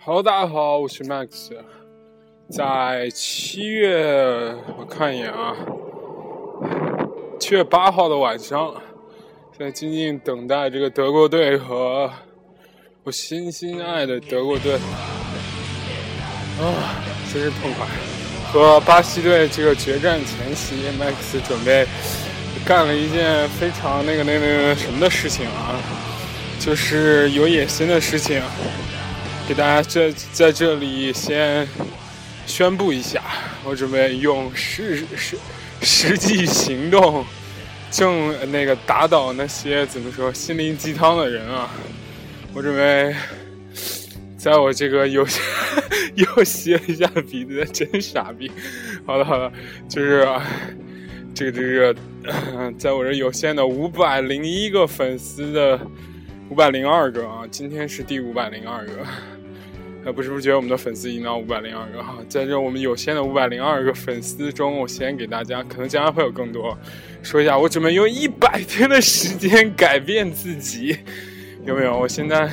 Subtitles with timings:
[0.00, 1.52] Hello，大家好，我是 Max。
[2.48, 5.54] 在七月，我看一眼啊，
[7.38, 8.74] 七月八号的晚上，
[9.58, 12.10] 在静静等待这个德国队和
[13.02, 14.76] 我心心爱的德国队
[16.58, 17.86] 啊，真是痛快！
[18.50, 21.86] 和巴西队这个决战前夕，Max 准备
[22.64, 25.76] 干了一件非常那个那个那个什么的事情啊，
[26.58, 28.42] 就是有野心的事情。
[29.46, 31.68] 给大家这在这里先
[32.46, 33.22] 宣布一下，
[33.64, 35.38] 我准备用实实
[35.82, 37.24] 实际行动，
[37.90, 41.70] 正那个打倒那些怎么说心灵鸡汤的人啊！
[42.54, 43.14] 我准备
[44.38, 45.26] 在我这个又
[46.14, 48.48] 又吸了一下鼻子，真傻逼！
[49.04, 49.52] 好了好了，
[49.88, 50.24] 就是
[51.34, 51.96] 这个这个，
[52.78, 55.78] 在我这有限的五百零一个粉丝的
[56.48, 58.92] 五百零二个啊，今天是第五百零二个。
[60.04, 66.78] 呃，不是不是觉得我们的粉丝已经到五百零二个哈，在这我们有限的五百零二个粉丝中，我先给大家，可能将来会有更多，
[67.24, 70.96] 说一下，我准备用一百天的时间改变自己，
[71.66, 71.98] 有没有？
[71.98, 72.48] 我现在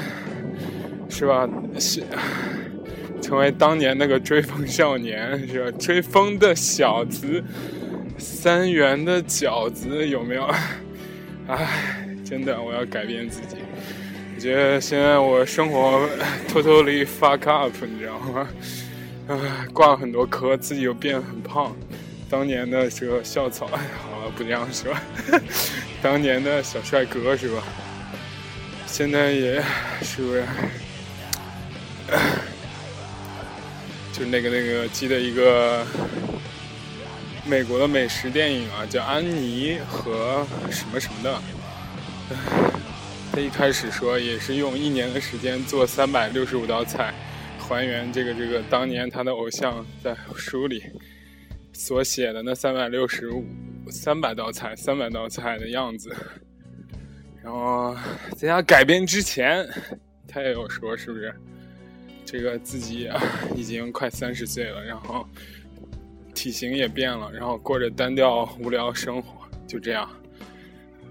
[1.17, 1.47] 是吧？
[1.80, 2.03] 是
[3.21, 5.77] 成为当年那个追风少年，是吧？
[5.80, 7.41] 追风的小子，
[8.17, 10.45] 三元的饺子，有没有？
[11.47, 13.55] 唉，真的，我要改变自己。
[14.35, 16.05] 我觉得现在我生活
[16.49, 18.50] totally fuck up，你知道吗？
[19.29, 21.73] 啊，挂了很多科，自己又变得很胖。
[22.29, 23.79] 当年的这个校草，哎
[24.11, 25.02] 好了不这样是吧？
[26.03, 27.63] 当年的小帅哥是吧？
[28.85, 29.63] 现在也
[30.02, 30.44] 是不是？
[34.14, 35.86] 就那个那个，记得一个
[37.45, 41.34] 美国的美食电影啊，叫《安妮和什么什么的》。
[43.31, 47.13] 他一开始说也是用一年的时间做三百六十五道菜，
[47.59, 50.81] 还原这个这个当年他的偶像在书里
[51.74, 53.46] 所写的那三百六十五
[53.91, 56.16] 三百道菜三百道菜的样子。
[57.44, 57.96] 然后
[58.38, 59.68] 在他改编之前，
[60.28, 61.34] 他也有说是不是
[62.25, 63.09] 这个自己
[63.56, 65.25] 已经快三十岁了，然后
[66.34, 70.09] 体型也变了，然后过着单调无聊生活，就这样。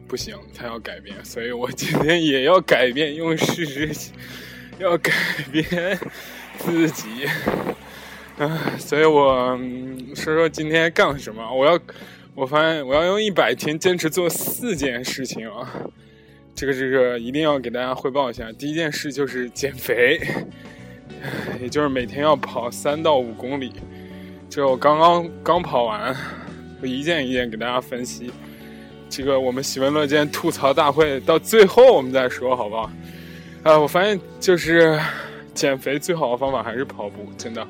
[0.07, 4.11] 不行，他要改变，所以我今天也要改变，用事实
[4.79, 5.13] 要改
[5.51, 5.99] 变
[6.59, 7.25] 自己。
[8.37, 9.59] 啊，所以我
[10.15, 11.43] 说说今天干了什么。
[11.53, 11.81] 我要，
[12.35, 15.73] 我发现我要用一百天坚持做四件事情啊。
[16.55, 18.53] 这个这个一定要给大家汇报一下。
[18.53, 20.21] 第一件事就是减肥，
[21.61, 23.73] 也就是每天要跑三到五公里。
[24.49, 26.15] 这我刚刚刚跑完，
[26.81, 28.31] 我一件一件给大家分析。
[29.09, 32.91] 这个我们喜闻乐见吐槽大会到最后我们再说，好不好？
[33.63, 34.99] 啊，我发现就是
[35.55, 37.67] 减肥最好的方法还是跑步，真的。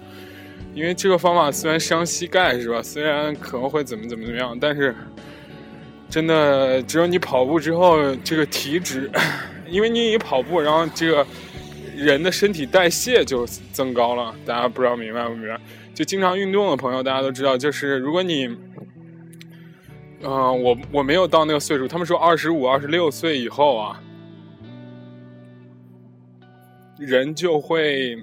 [0.75, 2.83] 因为这个方法虽然伤膝盖，是吧？
[2.83, 4.95] 虽然可能会怎么怎么怎么样，但是
[6.11, 9.11] 真的只有你跑步之后，这个体脂，
[9.71, 11.25] 因为你一跑步，然后这个
[11.95, 14.35] 人的身体代谢就增高了。
[14.45, 15.61] 大家不知道明白不明白？
[15.95, 18.49] 就经常运动的朋友，大家都知道，就是如果你。
[20.27, 21.87] 嗯，我我没有到那个岁数。
[21.87, 24.03] 他们说二十五、二十六岁以后啊，
[26.99, 28.17] 人就会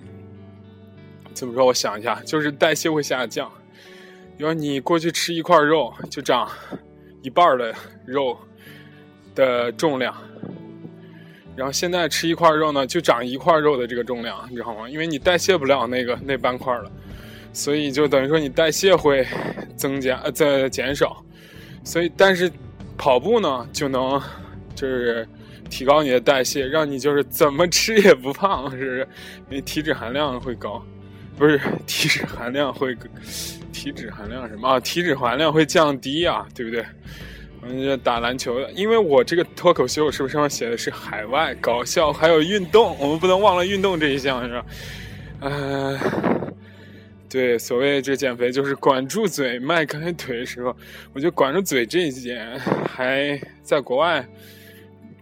[1.31, 1.63] 怎么说？
[1.63, 3.47] 我想一下，就是代谢会下降。
[4.35, 6.49] 比如你过去吃一块肉，就长
[7.21, 7.71] 一半的
[8.03, 8.35] 肉
[9.35, 10.11] 的重量，
[11.55, 14.89] 然后现在吃一块肉呢，就长一块肉的这个重量，你知道吗？
[14.89, 16.91] 因为你代谢不了那个那半块了，
[17.53, 19.27] 所以就等于说你代谢会
[19.75, 21.23] 增加呃在减少。
[21.83, 22.51] 所以，但是
[22.97, 24.21] 跑步呢，就能
[24.75, 25.27] 就是
[25.69, 29.07] 提高你的代谢，让你就是怎么吃也不胖，是不是？
[29.49, 30.83] 你体脂含量会高，
[31.35, 32.95] 不是体脂含量会
[33.73, 34.79] 体脂含量什么啊？
[34.79, 36.85] 体脂含量会降低啊，对不对？
[37.63, 44.65] 嗯，打篮球的，因为我这个脱口秀是不是上面写的是海外搞笑，还有运动，我们不能忘了运动这一项，是吧？
[45.41, 45.99] 呃。
[47.29, 50.75] 对，所谓这减肥就是管住嘴，迈开腿，是吧？
[51.13, 54.27] 我觉得管住嘴这一点，还在国外，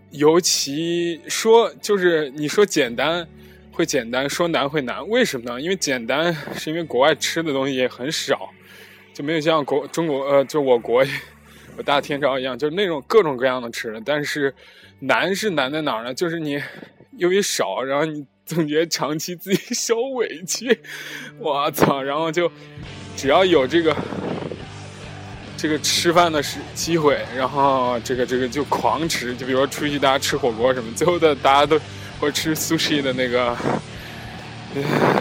[0.09, 3.27] 尤其说就是你说简单
[3.71, 5.62] 会简单，说难会难，为什么呢？
[5.62, 8.50] 因为简单是因为国外吃的东西也很少，
[9.13, 11.06] 就没有像国中国呃，就我国
[11.79, 14.01] 我大天朝一样，就是那种各种各样的吃的。
[14.05, 14.53] 但是
[14.99, 16.13] 难是难在哪儿呢？
[16.13, 16.61] 就是你
[17.17, 18.25] 由于少，然后你。
[18.49, 20.81] 总觉得长期自己受委屈，
[21.37, 22.01] 我操！
[22.01, 22.51] 然后就
[23.15, 23.95] 只要有这个
[25.55, 31.79] 这个吃饭的时机会，然后这个这个就狂吃，就比如说出去大家吃火锅什么，最后的大家都
[32.19, 33.55] 或吃 sushi 的那个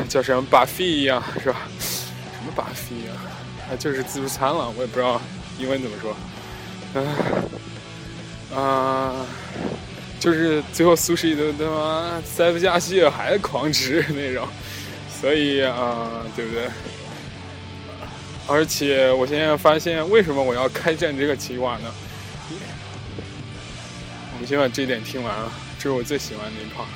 [0.09, 1.69] 叫什么 buffet 一样是吧？
[1.79, 3.29] 什么 buffet 啊？
[3.71, 5.21] 啊，就是自助餐了，我也不知道
[5.59, 6.17] 英文怎么说。
[6.95, 7.07] 嗯
[8.57, 9.27] 啊，
[10.19, 14.49] 就是最后苏轼都他妈塞不下去，还狂吃那种，
[15.21, 16.65] 所以啊，对不对？
[18.47, 21.93] 而且我现在发现，为什么我要开战这个计划呢？
[24.33, 26.87] 我们先把这一点听完啊，这是我最喜欢的一 part。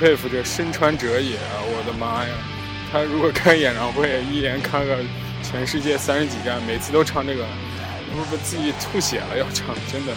[0.00, 1.60] 佩服这身穿者也啊！
[1.60, 2.34] 我的妈呀，
[2.90, 4.96] 他如果开演唱会，一连开个
[5.42, 7.44] 全世界三十几站，每次都唱这个，
[8.10, 10.12] 不不自己吐血了要唱，真的。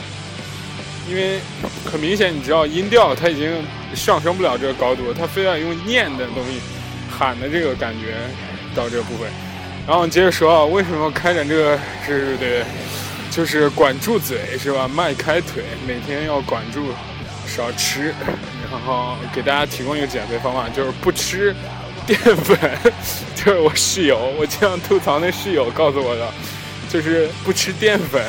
[1.10, 1.38] 因为
[1.84, 3.52] 很明显，你知道音调他已经
[3.94, 6.62] 上升不了这个高度，他非要用念的东西
[7.12, 8.16] 喊的这个感觉
[8.74, 9.30] 到这个部分。
[9.86, 12.64] 然后接着说啊，为什么开展这个是对，
[13.30, 14.88] 就是管住嘴是吧？
[14.88, 16.88] 迈开腿，每天要管住，
[17.56, 18.14] 少吃。
[18.72, 21.56] 然后给大家提供一个减肥方法，就是不吃
[22.08, 22.58] 淀粉。
[23.36, 26.28] 就是我室友，我经常吐槽那室友告诉我的，
[26.90, 28.24] 就是不吃淀粉，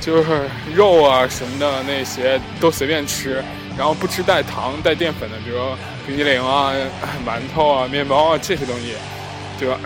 [0.00, 3.44] 就是肉啊什么的那些都随便吃，
[3.76, 6.72] 然后不吃带糖带淀粉的，比如说冰激凌啊、
[7.26, 8.94] 馒头啊、面包啊这些东西，
[9.58, 9.78] 对吧？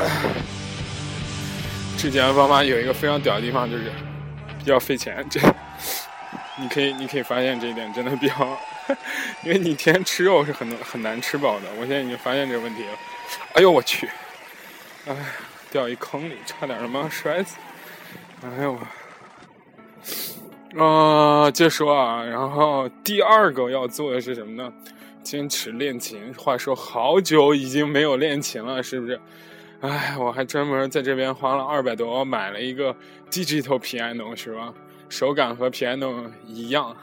[1.98, 3.90] 这减肥方法有一个非常屌的地方，就是
[4.58, 5.26] 比较费钱。
[5.28, 5.40] 这
[6.58, 8.58] 你可以你可以发现这一点真的比较。
[9.42, 12.90] 因为你天天吃肉是很很难吃饱的，我现在已经发现这个问题了。
[13.54, 14.08] 哎呦我去！
[15.06, 15.16] 哎，
[15.70, 17.56] 掉一坑里，差点他妈摔死！
[18.42, 18.78] 哎呦
[20.76, 20.84] 我……
[20.84, 24.72] 啊，接着说啊，然后第二个要做的是什么呢？
[25.22, 26.32] 坚持练琴。
[26.34, 29.20] 话说好久已经没有练琴了，是不是？
[29.80, 32.94] 哎，我还专门在这边花了二百多买了一个
[33.30, 34.72] digital piano，是吧？
[35.08, 36.96] 手感和 piano 一样。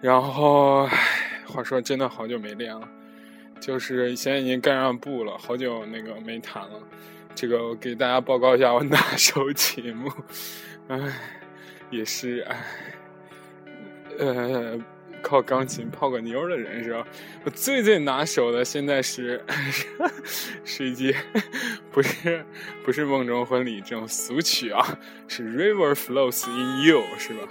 [0.00, 0.88] 然后，
[1.46, 2.88] 话说真的好久没练了，
[3.60, 6.80] 就是现在已经盖上布了，好久那个没弹了。
[7.34, 10.10] 这个我给大家报告一下我拿手曲目，
[10.88, 10.98] 唉，
[11.90, 12.64] 也是唉，
[14.18, 14.78] 呃，
[15.22, 17.06] 靠钢琴泡个妞的人是吧？
[17.44, 19.42] 我最最拿手的现在是
[20.64, 21.16] 是一节，
[21.90, 22.44] 不是
[22.84, 24.98] 不是梦中婚礼这种俗曲啊，
[25.28, 27.48] 是 River Flows in You 是吧？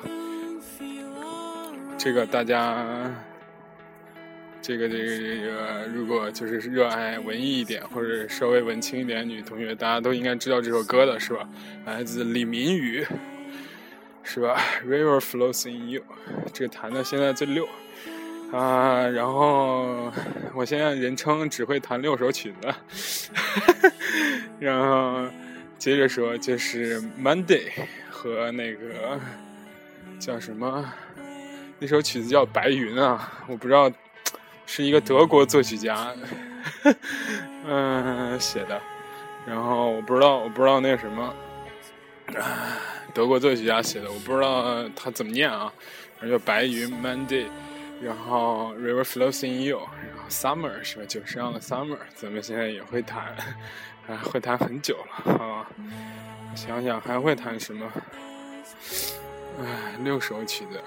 [1.98, 3.12] 这个大家，
[4.62, 11.48] 这个这个这个，如果就是热爱文艺一点或者稍微文青一点女同学，大家都应该知道这首歌的是吧？
[11.86, 13.06] 来自李明宇，
[14.24, 14.58] 是吧？
[14.86, 16.04] River flows in you，
[16.54, 17.68] 这个弹的现在最溜
[18.52, 19.08] 啊！
[19.08, 20.12] 然后
[20.54, 22.74] 我现在人称只会弹六首曲子，
[24.60, 25.26] 然后
[25.78, 27.72] 接着说就是 Monday
[28.10, 29.20] 和那个
[30.20, 30.86] 叫什么？
[31.80, 33.92] 那首曲子叫《白云》啊，我不知道
[34.68, 36.14] 是一个德国作曲家，
[37.66, 38.80] 嗯写的，
[39.48, 41.34] 然后我不知道我不知道那个什么
[42.38, 42.78] 啊，
[43.14, 45.72] 德国作曲家写的，我不知道他怎么念啊，
[46.20, 47.48] 反正叫《白云》Monday，
[48.02, 51.06] 然后 River flows in you，然后 Summer 是吧？
[51.08, 53.36] 九十样的 Summer，咱们现在也会弹，
[54.08, 55.68] 啊，会弹很久了啊，
[56.56, 57.92] 想想还会弹什么？
[59.60, 60.82] 哎，六首曲子。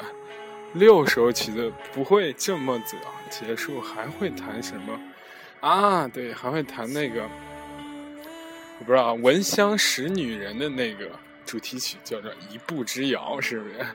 [0.73, 2.97] 六首曲子不会这么早
[3.31, 5.01] 结束，还会弹什么？
[5.61, 7.23] 啊，对，还会弹那个，
[8.81, 11.09] 我不知道《闻香识女人》的那个
[11.45, 13.87] 主题曲，叫做《一步之遥》，是不是？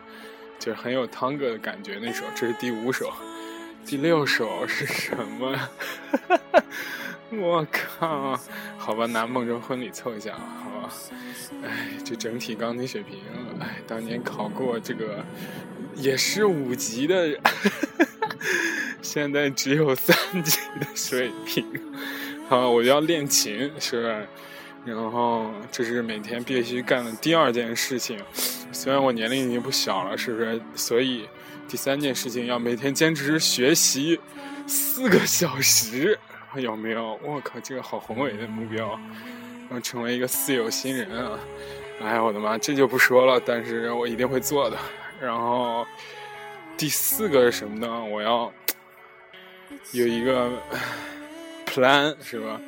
[0.59, 1.99] 就是很有汤哥的感觉。
[2.01, 3.13] 那首，这是第五首，
[3.85, 5.69] 第六首是什么？
[7.31, 8.39] 我靠！
[8.77, 10.93] 好吧，拿《梦中婚礼》凑一下，好吧。
[11.63, 13.19] 哎，这整体钢琴水平，
[13.59, 15.23] 哎，当年考过这个。
[15.95, 17.37] 也是五级的，
[19.01, 21.65] 现在只有三级的水平。
[22.47, 24.27] 好，我要练琴，是不是？
[24.85, 28.19] 然后这是每天必须干的第二件事情。
[28.71, 30.61] 虽然我年龄已经不小了，是不是？
[30.75, 31.27] 所以
[31.67, 34.19] 第三件事情要每天坚持学习
[34.67, 36.17] 四个小时，
[36.55, 37.19] 有没有？
[37.23, 38.99] 我靠，这个好宏伟的目标，
[39.71, 41.39] 要成为一个四有新人啊！
[42.01, 44.77] 哎呀，我的妈，这就不说了，但是我一定会做的。
[45.19, 45.85] 然后，
[46.77, 48.05] 第四个是什么呢？
[48.05, 48.51] 我要
[49.91, 50.49] 有一个
[51.65, 52.61] plan 是吧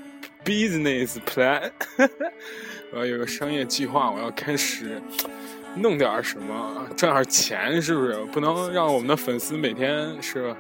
[0.43, 1.71] ？business plan，
[2.91, 5.01] 我要有个商业计划，我要开始
[5.75, 8.15] 弄点什么，赚点钱，是不是？
[8.31, 10.55] 不能让我们的粉丝每天是，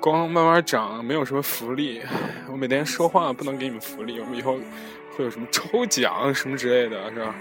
[0.00, 2.02] 光慢慢涨，没有什么福利。
[2.50, 4.58] 我每天说话不能给你们福利，我们以后
[5.16, 7.34] 会有什么抽奖什么之类的，是吧？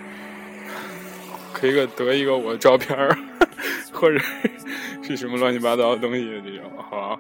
[1.54, 2.98] 可以个得一个我的照片，
[3.92, 4.20] 或者。
[5.04, 6.42] 是什么乱七八糟的东西？
[6.46, 7.20] 这种好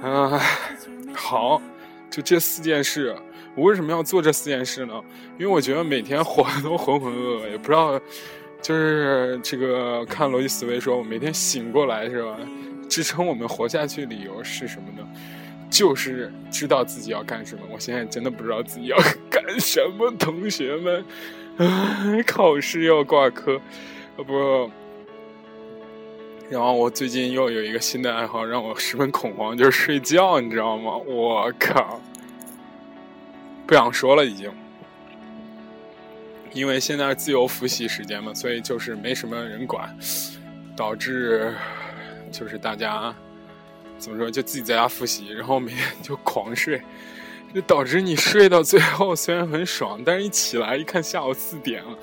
[0.00, 0.40] 啊，
[1.12, 1.60] 好，
[2.08, 3.14] 就这四件事。
[3.56, 4.94] 我为什么要做这四件事呢？
[5.38, 7.98] 因为我觉得每天活的都浑浑噩噩，也不知道，
[8.60, 12.38] 就是这个看逻辑思维说，我每天醒过来是吧？
[12.88, 15.04] 支撑我们活下去理由是什么呢？
[15.68, 17.62] 就是知道自己要干什么。
[17.72, 18.96] 我现在真的不知道自己要
[19.28, 21.04] 干什么，同学们，
[22.24, 23.60] 考试要挂科，
[24.16, 24.70] 不。
[26.48, 30.96] 然后我最近又有一个新的爱好，让我十分恐慌，就是睡觉，你知道吗？
[30.96, 32.00] 我靠，
[33.66, 34.50] 不想说了已经，
[36.52, 39.92] 因为现在是自由复习时间嘛，所以就是没什么人管，
[40.76, 41.52] 导致
[42.30, 43.12] 就是大家
[43.98, 46.80] 怎么说，就自己在家复习，然后每天就狂睡，
[47.52, 51.98] 就导致你睡到最后虽然很爽，但是一起来一看下午四点了，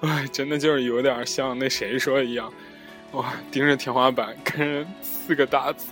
[0.00, 2.52] 哎，真的就是有点像那谁说的一样。
[3.12, 3.32] 哇！
[3.50, 5.86] 盯着天花板，看着四个大字，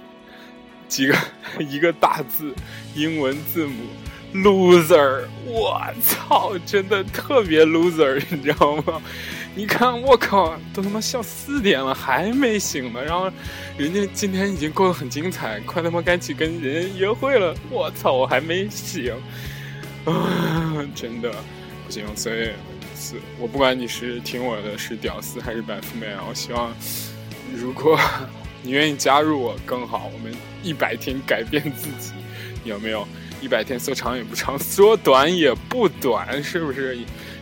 [0.86, 1.16] 几个
[1.58, 2.54] 一个大字，
[2.94, 3.84] 英文字母
[4.34, 5.24] ，loser！
[5.44, 9.00] 我操，真的特别 loser， 你知道吗？
[9.54, 13.02] 你看，我靠，都他妈笑四点了，还没醒呢。
[13.02, 13.30] 然后，
[13.78, 17.54] 人家今天已经过得很精彩，快他妈该去跟人家约会了。
[17.70, 19.14] 我操，我还没醒，
[20.04, 21.30] 啊，真的
[21.86, 22.04] 不行。
[22.14, 22.50] 所以，
[22.94, 26.70] 是我不管你是听我的是屌丝还是白富美，我希望。
[27.54, 27.98] 如果
[28.62, 32.12] 你愿意加入我更好，我们一百天改变自己，
[32.64, 33.08] 有没有？
[33.40, 36.98] 一百天说长也不长， 说短也不短，是不是？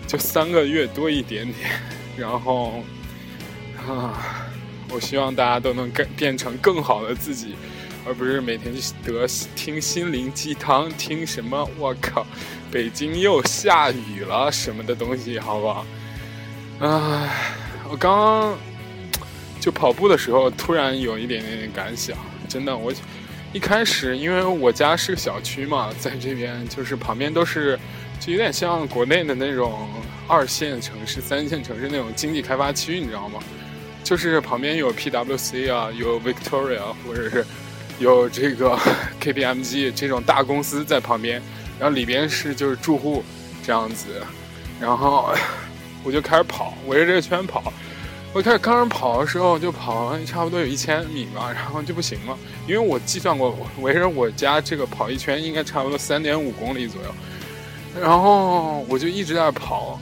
[0.06, 1.70] 就三个月多一点点。
[2.16, 2.84] 然后
[3.78, 4.46] 啊，
[4.90, 7.54] 我希望大家都能变变成更好的自己，
[8.06, 8.74] 而不是每天
[9.04, 12.26] 得听心灵鸡汤，听什么我靠，
[12.70, 15.86] 北京又下雨了什么的东西，好不好？
[16.80, 17.30] 啊，
[17.90, 18.56] 我刚。
[19.60, 22.14] 就跑步的时候，突然有一点点感想，
[22.46, 22.92] 真的，我
[23.54, 27.78] 一开始因为我家是个小区嘛，在这边就是旁边都是，
[28.18, 29.88] 就有点像国内的那种
[30.26, 33.38] 二线城市、三线城市那种经济开发区，你知道吗？
[34.02, 37.46] 就是旁边有 PWC 啊，有 Victoria，或者是
[38.00, 38.76] 有这个
[39.23, 41.40] KPMG 这种大公司在旁边，
[41.78, 43.23] 然后里边是就是住户
[43.64, 44.20] 这样子，
[44.80, 45.32] 然后
[46.02, 47.73] 我就开始跑，围着这个圈跑。
[48.34, 52.36] 我开始刚开始跑的时候就跑差不多有一千米吧，然后就不行了，
[52.66, 57.14] 因为我计算过，围着我家这个跑一圈应该差不多三点五公里左右，
[58.02, 60.00] 然后我就一直在跑，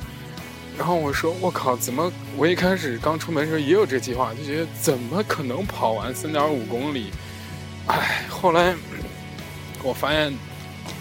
[0.79, 7.13] 然后我说我靠，怎么我一开始刚出门的时候也有这计划，就觉得怎么可能跑完三点五公里？
[7.87, 8.75] 哎，后来
[9.83, 10.33] 我发现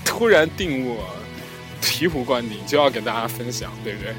[0.03, 1.01] 突然定我，
[1.81, 4.13] 醍醐灌顶，就要给大家分享，对不对？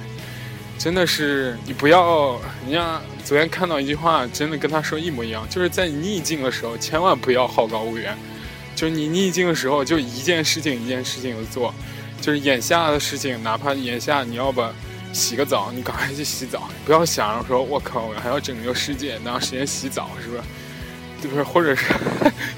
[0.82, 8.18] 真的是你不要，人家昨天看到一句话，真的跟他说一模一样，就是在逆境的时候，千万不要好高骛远。
[8.74, 11.72] 就是你逆境的时候，就一件事情一件事情的做。
[12.20, 14.74] 就是眼下的事情，哪怕眼下你要把
[15.12, 20.44] 洗个澡，你赶快去洗澡，不要想着说“我靠，我还要拯救世界，哪有时间洗澡是吧？”
[21.22, 21.44] 对不是？
[21.44, 21.94] 或者是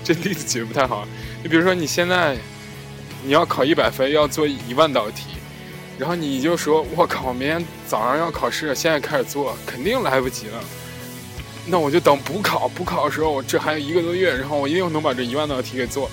[0.03, 1.07] 这例子举的不太好。
[1.43, 2.35] 你比如说你现在
[3.23, 5.27] 你要考一百分，要做一万道题。
[5.97, 10.61] 然后你就说：“我靠，明天早上要考试，现在开始做，肯定来不及了。
[11.67, 16.11] 那我就等补考，补考的时候，我这还有一个多月，然后我一定能把这一万道题给做。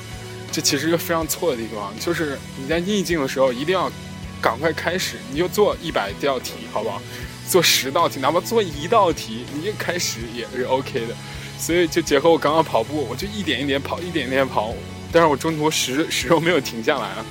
[0.51, 3.91] 这其实一个非常错的地方，就是你在逆境的时候，一定要
[4.39, 7.01] 赶快开始，你就做一百道题，好不好？
[7.49, 11.15] 做十道题，哪怕做一道题，你就开始也是 OK 的。
[11.57, 14.73] 所以就结合我刚刚跑步，我就一点一点跑，一点一点跑，
[15.11, 17.25] 但是我中途始始终没有停下来啊。”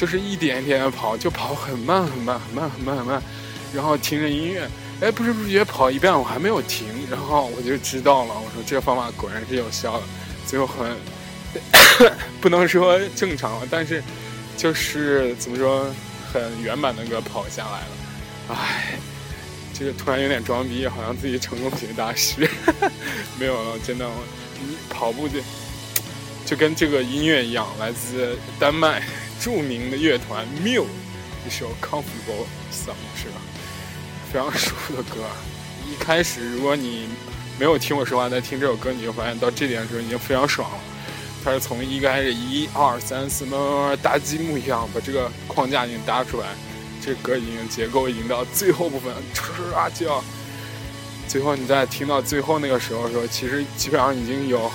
[0.00, 3.22] 就是一点一点的跑，就跑很慢很慢很慢很慢很慢，
[3.74, 4.66] 然后听着音乐，
[5.02, 10.06] 哎，不知不觉跑一遍，我还没有停，然后我就知道了，我说这个方法果然是有效的，
[10.46, 10.96] 最后很
[12.40, 14.02] 不能说正常了，但是
[14.56, 15.84] 就是怎么说
[16.32, 18.94] 很圆满的个跑下来了，唉，
[19.78, 22.48] 这个突然有点装逼，好像自己成功学大师，
[23.38, 24.08] 没有了，真的，
[24.62, 25.40] 你跑步就
[26.46, 29.02] 就跟这个音乐一样，来自丹麦。
[29.40, 30.84] 著名的乐团 Muse
[31.46, 33.40] 一首 Comfortable Song 是吧？
[34.30, 35.22] 非常舒服的歌。
[35.90, 37.08] 一开始如果你
[37.58, 40.78] 没有听我说话在听这首歌，你就发现到这点的时候已经非常爽了。
[41.42, 46.48] 它是从一开始一二三四慢慢慢搭积木一样把这个框架已经搭出来，
[47.02, 50.22] 这歌已经结构已经到最后部分，唰就要，
[51.26, 54.70] 最后你再听到最后那个时候的时候，其实基本上已经有，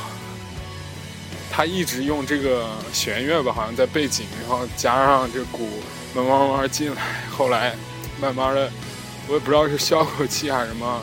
[1.56, 5.70] 他一直用这个弦乐吧，好像在背景，然后加上这鼓
[6.14, 7.74] 慢慢慢慢进来，后来
[8.20, 8.70] 慢慢的，
[9.30, 11.02] 我也不知道是效果器还是什么，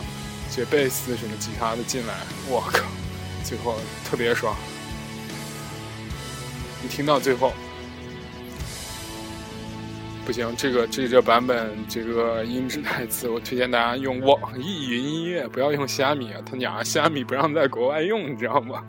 [0.55, 2.13] 这贝斯什么吉他的进来，
[2.51, 2.85] 我靠，
[3.43, 4.55] 最后特别爽。
[6.83, 7.55] 你听到最后，
[10.27, 18.85] 不行，这个这个版本这个音质太次，我推荐大家用网易云音乐，不要用虾米啊，他娘虾米不让在国外用，你知道吗？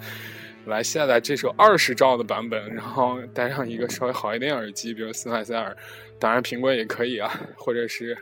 [0.65, 5.75] 来下载这首二十兆的版本，然后带上一个稍微好一点耳机，比如森海塞尔，
[6.20, 8.17] 当然苹果也可以啊，或者是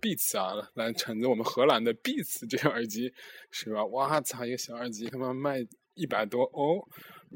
[0.00, 3.12] Beats 啊，来橙子我们荷兰的 Beats 这个耳机
[3.50, 3.84] 是吧？
[3.86, 5.64] 哇操，一个小耳机他妈卖
[5.94, 6.86] 一百多欧。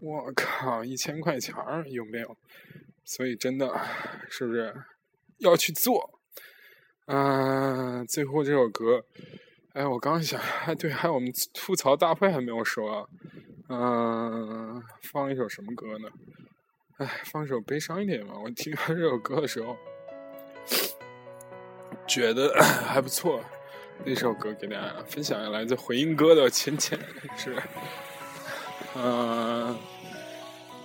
[0.01, 1.55] 我靠，一千块钱
[1.91, 2.37] 有没有？
[3.05, 3.69] 所以真的，
[4.29, 4.73] 是不是
[5.39, 6.21] 要去做？
[7.07, 9.05] 嗯，最后这首歌，
[9.73, 13.11] 哎，我刚想，哎，对，还有我们吐槽大会还没有说，
[13.73, 16.09] 嗯，放一首什么歌呢？
[16.99, 18.35] 哎，放一首悲伤一点吧。
[18.37, 19.77] 我听完这首歌的时候，
[22.07, 22.53] 觉得
[22.87, 23.41] 还不错。
[24.05, 26.99] 那首歌给大家分享一下，来自回音哥的《浅浅》，
[27.37, 27.55] 是。
[28.97, 29.79] 嗯，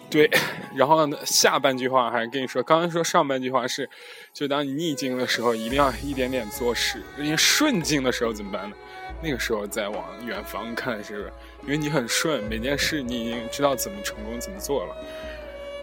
[0.10, 0.30] 对，
[0.76, 3.90] 然后呢，下半句话还是跟你说，刚刚说上半句话是，
[4.34, 8.76] 就当你逆境的时候，一定要一点点做事；，因为顺境的时候怎么办呢？
[9.22, 11.34] 那个时候再往远方看，是不是？
[11.64, 14.96] 因为你很顺，每件事你已经知道怎么成功，怎么做了，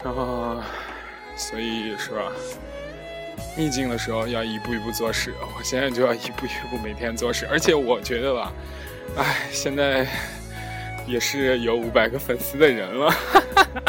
[0.03, 0.61] 然后，
[1.35, 2.31] 所以是吧？
[3.57, 8.53] 逆境的时候要一步一步做事，我现在就要一步一步每天做事，而且我觉得吧，
[9.17, 10.07] 哎，现在。
[11.07, 13.11] 也是有五百个粉丝的人了，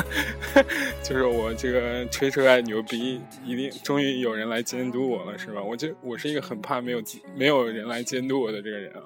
[1.03, 5.63] 就是我这个吹出来牛逼，一定终于有人来监督我了，是吧？
[5.63, 7.03] 我就我是一个很怕没有
[7.37, 9.03] 没有人来监督我的这个人啊。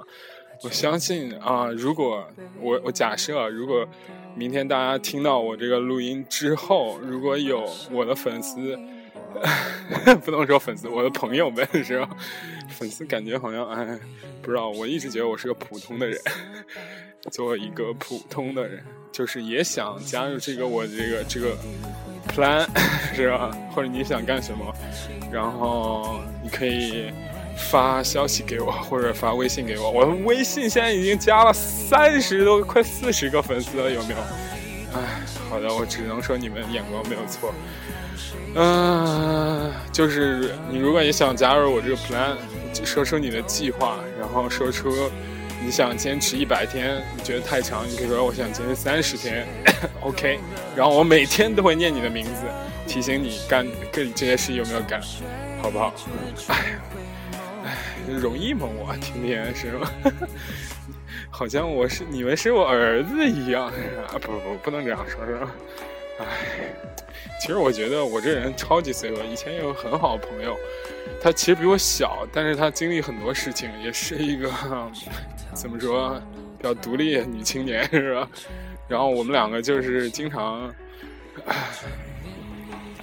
[0.64, 2.26] 我相信啊，如果
[2.60, 3.86] 我我假设，如果
[4.34, 8.76] 明天大家听到我这个录音之后，如果有我的粉丝，
[10.24, 12.10] 不能说粉丝，我的朋友们是吧？
[12.70, 13.98] 粉丝感觉好像哎，
[14.42, 16.18] 不知道，我一直觉得我是个普通的人。
[17.30, 21.56] 做一个普通的人，就是也想加入这个我这个这个
[22.28, 22.66] plan
[23.14, 23.50] 是吧？
[23.74, 24.74] 或者你想干什么，
[25.30, 27.10] 然后你可以
[27.56, 29.90] 发消息给我，或者发微信给我。
[29.90, 34.18] 我微信现在已经加了三十多，快四十个粉丝了，有没有？
[34.94, 37.52] 哎，好的，我只能说你们眼光没有错。
[38.54, 42.36] 嗯，就是你如果也想加入我这个 plan，
[42.84, 45.10] 说出你的计划，然后说出。
[45.64, 49.46] 你想坚持一百天，你觉得太长，你可以说我想坚持三十天
[50.00, 50.38] ，OK。
[50.76, 52.42] 然后我每天都会念你的名字，
[52.86, 55.00] 提醒你干干这些事有没有干，
[55.60, 55.92] 好不好？
[56.48, 56.78] 哎，
[57.64, 58.66] 哎，容易吗？
[58.66, 59.90] 我天天是吗？
[61.30, 65.50] 好像我是你们是我儿子一样，啊不不不能这样说，是吧？
[66.20, 66.24] 哎，
[67.40, 70.56] 其实我觉得我这人超级随和，以前有很好的朋友，
[71.22, 74.50] 他其实比我小，但是他经历很多事情，也是一个。
[75.54, 76.20] 怎么说，
[76.58, 78.28] 比较独立女青年是吧？
[78.86, 80.72] 然后我们两个就是经常，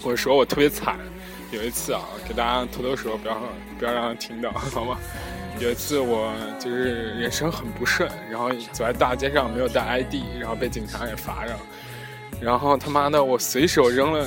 [0.03, 0.97] 我说我特别惨。
[1.51, 3.41] 有一次啊，给大家偷偷说，不要
[3.79, 4.97] 不要让他听到，好吗？
[5.59, 11.57] 有一次我就是人生很不顺，然后走在大街上没有带 ID，然后被警察给罚了。
[12.45, 14.23] 然后他妈的，我随手扔了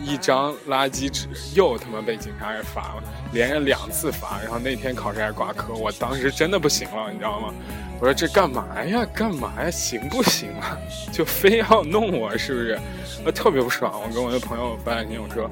[0.00, 3.02] 一张垃圾纸，又他妈被警察给罚了。
[3.34, 7.52] 连着两次罚，然后那天考试还挂科，我当时真的不行了，你知道吗？
[8.00, 9.06] 我说这干嘛呀？
[9.12, 9.70] 干嘛呀？
[9.70, 10.78] 行不行啊？
[11.12, 12.80] 就非要弄我，是不是？
[13.22, 14.00] 我特别不爽。
[14.02, 15.50] 我跟我的朋友发短信，我说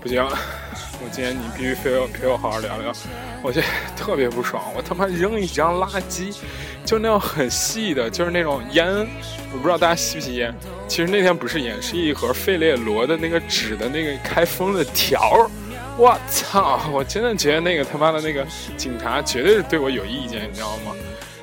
[0.00, 0.20] 不行，
[1.00, 2.92] 我今天你必须非要陪我好好聊聊。
[3.40, 3.62] 我这
[3.96, 6.36] 特别不爽，我他妈扔一张垃圾，
[6.84, 9.06] 就那种很细的，就是那种烟，
[9.52, 10.52] 我不知道大家吸不吸烟。
[10.92, 15.50] 其实那天不是烟，是一盒费列罗的那个纸的那个开封的条儿。
[15.96, 16.80] 我操！
[16.92, 20.92] 我真的觉得那个他妈的那个警察绝对是对我有意见，你知道吗？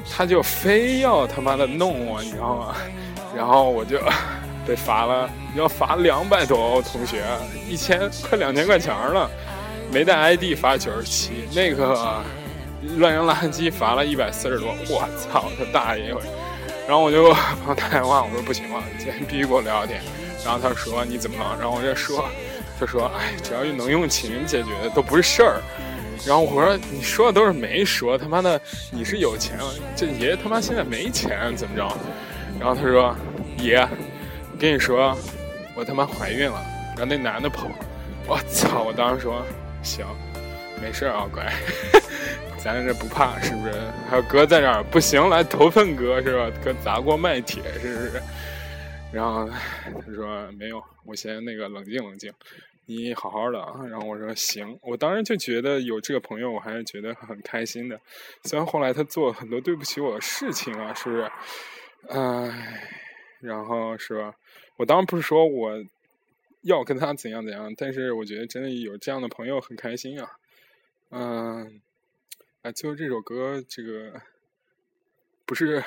[0.07, 2.75] 他就非要他妈的弄我，你知道吗？
[3.35, 3.97] 然后我就
[4.67, 7.23] 被罚了，要罚两百多，同学，
[7.67, 9.27] 一千快两千块钱了。
[9.91, 12.23] 没带 ID 罚九十七，那个
[12.97, 14.75] 乱扔垃圾罚了一百四十多。
[14.91, 16.13] 我操他大爷！
[16.89, 20.01] 然后我就朋友打电话，我说不行了，今天必须给我聊聊天。
[20.43, 21.55] 然后他说你怎么了？
[21.59, 22.27] 然后我就说。
[22.79, 25.61] 他说：“哎，只要能用钱解决的都不是事儿。”
[26.25, 29.59] 然后我说你说的都是没说，他妈的你是有钱，
[29.95, 31.87] 这爷爷他妈现在没钱怎么着？
[32.57, 33.15] 然后他说
[33.57, 33.87] 爷，
[34.57, 35.15] 跟你说，
[35.75, 36.65] 我他妈怀孕了。
[36.97, 37.67] 然后那男的跑，
[38.25, 38.81] 我操！
[38.81, 39.45] 我当时说
[39.83, 40.05] 行，
[40.81, 41.53] 没事啊，乖，
[42.63, 43.73] 咱这不怕是不是？
[44.09, 46.51] 还有哥在这儿，不行，来投奔哥是吧？
[46.63, 48.21] 哥砸锅卖铁是不是？
[49.11, 52.31] 然后他说没有，我先那个冷静冷静。
[52.85, 57.99] 你好好的，然后我说行，我当时就觉得有这个朋友，我还是觉得很开心的。
[58.43, 61.31] 虽然后来他做很多对不起我的事情啊，是不是？
[62.09, 62.89] 唉，
[63.39, 64.33] 然后是吧？
[64.77, 65.71] 我当然不是说我
[66.61, 70.27] 要跟他怎样怎样，但是我觉得真的有这样的朋友很开心啊。
[71.11, 71.81] 嗯，
[72.61, 74.21] 哎，最后这首歌这个
[75.45, 75.81] 不是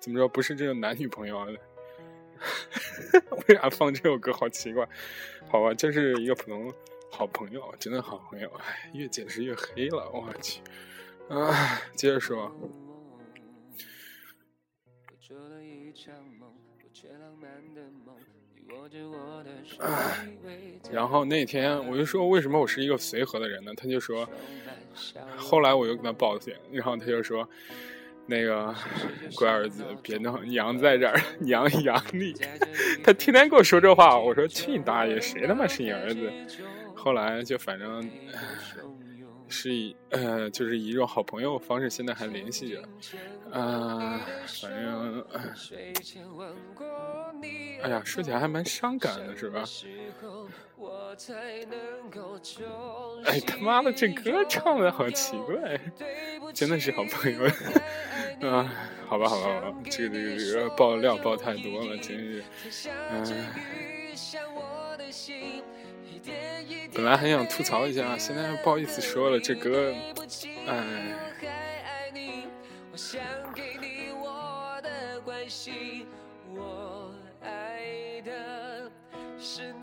[0.00, 1.46] 怎么说，不是这个男女朋友。
[3.48, 4.32] 为啥放这首歌？
[4.32, 4.88] 好奇怪，
[5.48, 6.74] 好吧，就是一个普通
[7.08, 8.48] 好朋友，真的好朋友。
[8.58, 10.60] 哎，越解释越黑了，我去。
[11.28, 12.52] 啊，接着说。
[20.90, 23.72] 然后那天我就说，为什么我是一个随和的人呢？
[23.76, 24.28] 他就说，
[25.36, 27.48] 后来我又跟他抱怨，然后他就说。
[28.30, 28.74] 那个
[29.36, 32.34] 乖儿子，别闹，娘在这儿， 娘养你。
[33.02, 36.30] 他天天跟我说这话，我说去你大爷，谁他妈是你儿子？
[36.94, 38.06] 后来就反正
[39.48, 42.82] 是以呃，就是以一种好朋友方式，现在还联系着。
[43.50, 44.20] 嗯，
[44.60, 45.24] 反正
[47.82, 49.64] 哎呀，说起来还蛮伤感的，是吧？
[53.24, 55.80] 哎他妈的，这歌唱的好奇怪，
[56.52, 57.44] 真的是好朋友。
[58.48, 58.72] 啊，
[59.06, 62.16] 好吧，好吧，好吧，这个这个这个爆料爆太多了，真
[62.70, 63.24] 是，嗯，
[66.98, 69.94] 本来很想吐槽一下，现在不好意思说了，这歌，
[70.66, 71.14] 哎。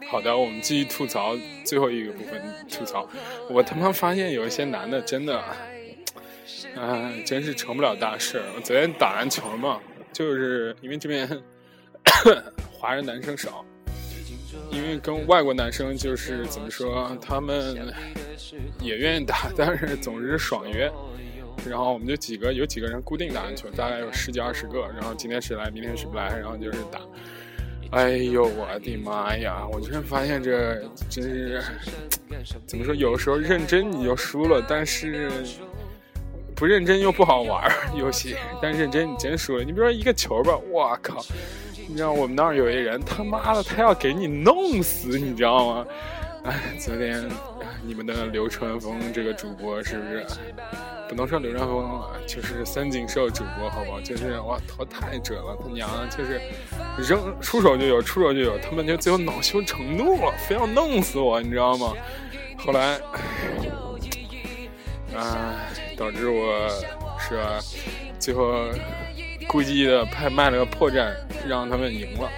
[0.10, 3.08] 好的，我们继续吐槽最后一个部分，吐槽，
[3.49, 5.41] 我他妈发现有一些男的真的。
[6.75, 8.41] 哎，真是成不了大事。
[8.58, 9.80] 我昨天打篮球嘛，
[10.12, 11.25] 就是因为这边
[12.73, 13.63] 华人男生少，
[14.75, 17.77] 因为跟外国男生就是怎么说，他们
[18.81, 20.91] 也愿意打，但是总是爽约。
[21.67, 24.81] 然后我们就几个，有几个人固定打篮球，大概有十几二十个。
[24.93, 26.99] 然后今天谁来，明天谁不来，然后就是打。
[27.91, 29.65] 哎呦，我的妈呀！
[29.71, 31.63] 我突然发现这真是
[32.67, 35.31] 怎么说，有时候认真你就输了，但是。
[36.57, 39.63] 不认真又不好玩游戏，但认真你真输了。
[39.65, 41.21] 你比如说一个球吧，我靠！
[41.87, 45.85] 你知道我们那儿有一人，他妈的他要给你弄死，你知道吗？
[46.43, 47.23] 哎，昨天
[47.83, 50.25] 你们的流川枫这个主播是不是？
[51.07, 54.01] 不能说流川枫，就是三井寿主播，好不好？
[54.01, 56.41] 就是哇，头太准了，他娘的，就是
[56.97, 61.93] 扔出手就有，出手就有，他们就最后恼羞成怒了，非要弄死我，你知道吗？
[62.57, 62.99] 后来，
[65.15, 65.71] 哎。
[65.97, 66.67] 导致我
[67.17, 67.39] 是？
[68.19, 68.65] 最后
[69.47, 71.13] 故意的拍卖了个破绽，
[71.47, 72.29] 让他们赢了。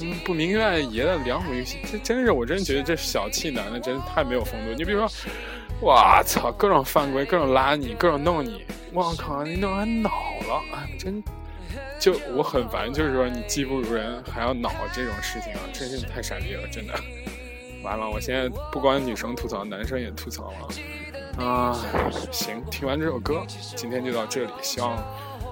[0.00, 4.74] 嗯，不明白爷的良好游戏，这真是我真觉得这小气男的真是太没有风度。
[4.74, 5.10] 你比如说，
[5.80, 11.22] 我操，各种犯规，各种拉你，各种弄你，我靠，你弄俺恼了，哎，真
[11.98, 16.94] 就我很烦，就是说你技不如人还要恼这种事情啊，真是太傻逼了，真的。
[17.82, 21.44] 完了，我现在不光女生吐槽，男生也吐槽了。
[21.44, 21.78] 啊，
[22.30, 23.42] 行，听完这首歌，
[23.74, 24.50] 今天就到这里。
[24.60, 24.96] 希望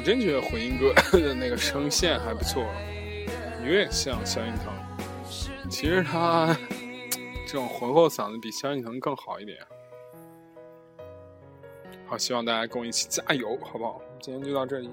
[0.00, 2.64] 我真觉得混音哥 的那个声线还不错，
[3.62, 4.72] 有点像萧敬腾。
[5.68, 6.56] 其实他
[7.46, 9.58] 这种浑厚嗓子比萧敬腾更好一点。
[12.06, 14.00] 好，希望大家跟我一起加油，好不好？
[14.22, 14.88] 今天就到这里。